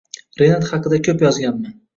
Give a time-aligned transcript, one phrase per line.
[0.41, 1.81] Rinat haqida ko‘p yozganman